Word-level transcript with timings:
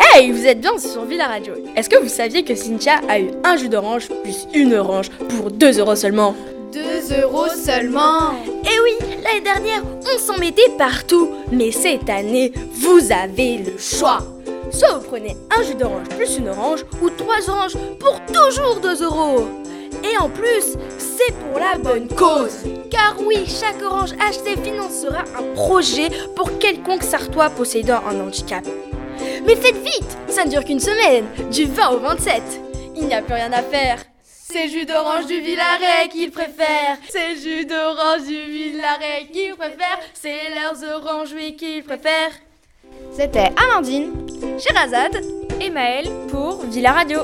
Hey, 0.00 0.32
vous 0.32 0.46
êtes 0.46 0.60
bien 0.60 0.76
sur 0.78 1.04
Villa 1.04 1.26
Radio. 1.26 1.52
Est-ce 1.76 1.88
que 1.88 1.98
vous 1.98 2.08
saviez 2.08 2.42
que 2.42 2.54
Cynthia 2.54 3.00
a 3.08 3.20
eu 3.20 3.30
un 3.44 3.56
jus 3.56 3.68
d'orange 3.68 4.08
plus 4.22 4.46
une 4.54 4.74
orange 4.74 5.10
pour 5.28 5.50
2 5.50 5.78
euros 5.78 5.94
seulement? 5.94 6.34
2 6.72 6.80
euros 7.22 7.48
seulement 7.48 8.32
Eh 8.64 8.80
oui, 8.82 9.06
l'année 9.22 9.40
dernière, 9.42 9.82
on 10.02 10.18
s'en 10.18 10.38
mettait 10.38 10.70
partout. 10.78 11.28
Mais 11.52 11.70
cette 11.70 12.08
année, 12.08 12.52
vous 12.72 13.12
avez 13.12 13.58
le 13.58 13.78
choix. 13.78 14.20
Soit 14.72 14.94
vous 14.98 15.06
prenez 15.08 15.36
un 15.56 15.62
jus 15.62 15.74
d'orange 15.74 16.08
plus 16.16 16.38
une 16.38 16.48
orange 16.48 16.84
ou 17.02 17.10
trois 17.10 17.48
oranges 17.48 17.76
pour 17.98 18.18
toujours 18.26 18.80
2 18.80 19.04
euros. 19.04 19.44
Et 20.02 20.16
en 20.18 20.30
plus, 20.30 20.76
c'est 20.98 21.34
pour 21.34 21.58
la 21.60 21.76
bonne 21.76 22.08
cause. 22.08 22.64
Car 22.90 23.16
oui, 23.26 23.44
chaque 23.46 23.82
orange 23.82 24.12
achetée 24.26 24.56
financera 24.56 25.24
un 25.38 25.54
projet 25.54 26.08
pour 26.34 26.58
quelconque 26.58 27.02
sartois 27.02 27.50
possédant 27.50 28.00
un 28.08 28.18
handicap. 28.20 28.64
Mais 29.46 29.56
faites 29.56 29.82
vite, 29.82 30.16
ça 30.28 30.44
ne 30.44 30.50
dure 30.50 30.64
qu'une 30.64 30.80
semaine, 30.80 31.26
du 31.50 31.66
20 31.66 31.90
au 31.90 31.98
27. 31.98 32.42
Il 32.96 33.06
n'y 33.06 33.14
a 33.14 33.22
plus 33.22 33.34
rien 33.34 33.52
à 33.52 33.62
faire. 33.62 33.98
C'est 34.52 34.68
jus 34.68 34.84
d'orange 34.84 35.26
du 35.26 35.40
Villaret 35.40 36.08
qu'ils 36.10 36.30
préfèrent. 36.30 36.98
C'est 37.08 37.36
jus 37.36 37.64
d'orange 37.66 38.26
du 38.26 38.42
Villaret 38.50 39.26
qu'ils 39.32 39.54
préfèrent. 39.54 40.00
C'est 40.12 40.50
leurs 40.54 40.96
oranges, 40.96 41.30
oui, 41.34 41.54
qu'ils 41.56 41.84
préfèrent. 41.84 42.32
C'était 43.12 43.50
Amandine, 43.56 44.12
Sherazade 44.58 45.20
et 45.60 45.70
Maëlle 45.70 46.10
pour 46.30 46.64
Villa 46.66 46.92
Radio. 46.92 47.20